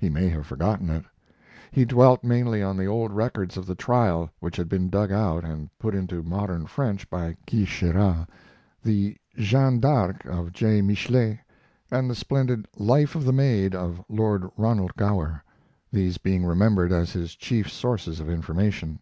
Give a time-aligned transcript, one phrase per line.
[0.00, 1.04] He may have forgotten it.
[1.70, 5.44] He dwelt mainly on the old records of the trial which had been dug out
[5.44, 8.26] and put into modern French by Quicherat;
[8.82, 10.82] the 'Jeanne d'Arc' of J.
[10.82, 11.38] Michelet,
[11.92, 15.44] and the splendid 'Life of the Maid' of Lord Ronald Gower,
[15.92, 18.98] these being remembered as his chief sources of information.